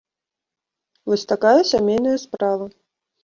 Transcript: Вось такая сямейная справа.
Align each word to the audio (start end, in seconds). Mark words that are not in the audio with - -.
Вось 1.11 1.27
такая 1.33 1.61
сямейная 1.71 2.17
справа. 2.25 2.65